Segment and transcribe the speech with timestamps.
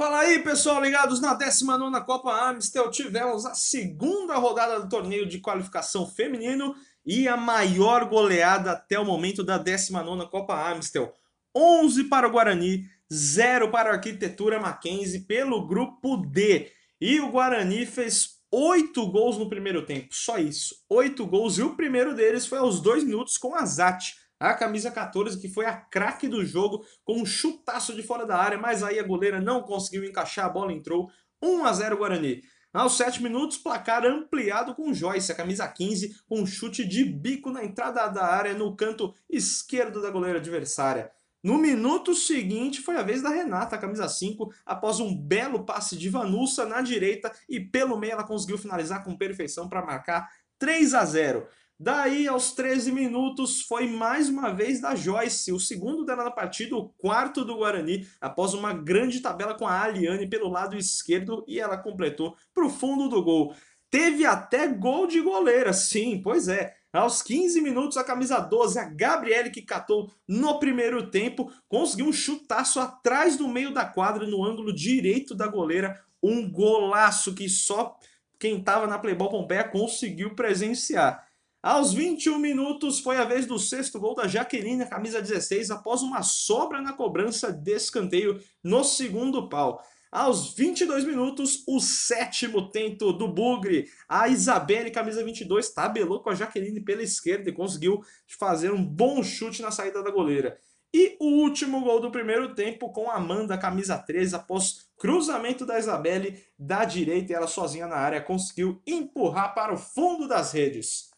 [0.00, 5.40] Fala aí, pessoal, ligados na 19ª Copa Amistel, tivemos a segunda rodada do torneio de
[5.40, 11.14] qualificação feminino e a maior goleada até o momento da 19ª Copa Amistel.
[11.54, 16.72] 11 para o Guarani, 0 para a Arquitetura Mackenzie pelo grupo D.
[16.98, 20.76] E o Guarani fez 8 gols no primeiro tempo, só isso.
[20.88, 24.90] 8 gols e o primeiro deles foi aos 2 minutos com a Zat a camisa
[24.90, 28.82] 14, que foi a craque do jogo, com um chutaço de fora da área, mas
[28.82, 31.10] aí a goleira não conseguiu encaixar, a bola entrou
[31.42, 32.42] 1 a 0 Guarani.
[32.72, 37.50] Aos 7 minutos, placar ampliado com Joyce, a camisa 15, com um chute de bico
[37.50, 41.10] na entrada da área no canto esquerdo da goleira adversária.
[41.42, 45.96] No minuto seguinte, foi a vez da Renata, a camisa 5, após um belo passe
[45.96, 50.28] de Vanussa na direita e pelo meio ela conseguiu finalizar com perfeição para marcar
[50.58, 51.48] 3 a 0.
[51.82, 56.76] Daí, aos 13 minutos, foi mais uma vez da Joyce, o segundo dela na partida,
[56.76, 61.58] o quarto do Guarani, após uma grande tabela com a Aliane pelo lado esquerdo e
[61.58, 63.54] ela completou para o fundo do gol.
[63.90, 66.74] Teve até gol de goleira, sim, pois é.
[66.92, 72.12] Aos 15 minutos, a camisa 12, a Gabriele, que catou no primeiro tempo, conseguiu um
[72.12, 75.98] chutaço atrás do meio da quadra, no ângulo direito da goleira.
[76.22, 77.96] Um golaço que só
[78.38, 81.29] quem estava na Playboy Pompeia conseguiu presenciar.
[81.62, 86.22] Aos 21 minutos foi a vez do sexto gol da Jaqueline, camisa 16, após uma
[86.22, 89.78] sobra na cobrança de escanteio no segundo pau.
[90.10, 93.90] Aos 22 minutos, o sétimo tento do Bugre.
[94.08, 99.22] A Isabelle, camisa 22, tabelou com a Jaqueline pela esquerda e conseguiu fazer um bom
[99.22, 100.58] chute na saída da goleira.
[100.94, 105.78] E o último gol do primeiro tempo com a Amanda, camisa 13, após cruzamento da
[105.78, 111.09] Isabelle da direita e ela sozinha na área conseguiu empurrar para o fundo das redes.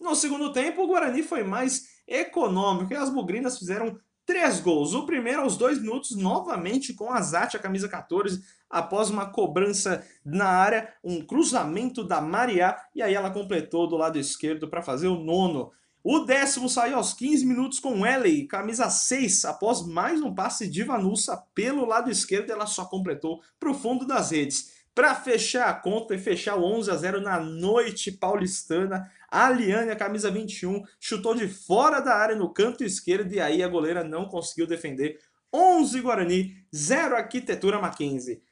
[0.00, 4.92] No segundo tempo, o Guarani foi mais econômico e as bugrinas fizeram três gols.
[4.92, 10.04] O primeiro aos dois minutos, novamente com a Zate, a camisa 14, após uma cobrança
[10.24, 15.08] na área, um cruzamento da Mariá, e aí ela completou do lado esquerdo para fazer
[15.08, 15.72] o nono.
[16.02, 20.84] O décimo saiu aos 15 minutos com Ellie, camisa 6, após mais um passe de
[20.84, 24.85] Vanussa pelo lado esquerdo, ela só completou para o fundo das redes.
[24.96, 29.90] Para fechar a conta e fechar o 11 a 0 na noite paulistana, a Liane,
[29.90, 34.02] a camisa 21, chutou de fora da área no canto esquerdo e aí a goleira
[34.02, 35.20] não conseguiu defender.
[35.52, 38.42] 11 Guarani, 0 Arquitetura Mackenzie.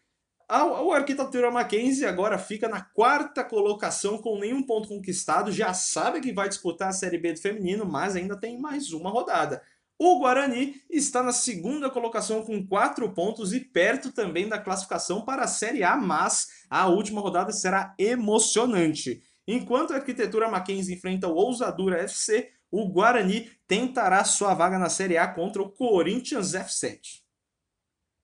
[0.46, 6.30] O Arquitetura Mackenzie agora fica na quarta colocação com nenhum ponto conquistado, já sabe que
[6.30, 9.62] vai disputar a Série B do feminino, mas ainda tem mais uma rodada.
[9.98, 15.44] O Guarani está na segunda colocação com 4 pontos e perto também da classificação para
[15.44, 19.22] a Série A, mas a última rodada será emocionante.
[19.46, 25.16] Enquanto a Arquitetura Mackenzie enfrenta o Ousadura FC, o Guarani tentará sua vaga na Série
[25.16, 27.23] A contra o Corinthians F7.